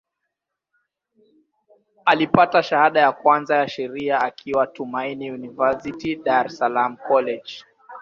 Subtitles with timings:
[2.05, 7.63] Alipata shahada ya kwanza ya Sheria akiwa Tumaini University, Dar es Salaam College.